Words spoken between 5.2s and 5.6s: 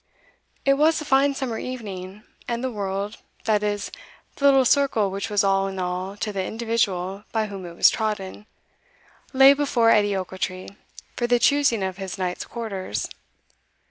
was